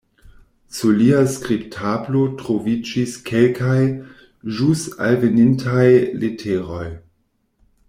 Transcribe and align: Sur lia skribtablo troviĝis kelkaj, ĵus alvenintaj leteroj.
Sur 0.77 0.93
lia 1.01 1.19
skribtablo 1.33 2.23
troviĝis 2.39 3.13
kelkaj, 3.29 3.77
ĵus 4.57 4.89
alvenintaj 5.11 5.87
leteroj. 6.25 6.85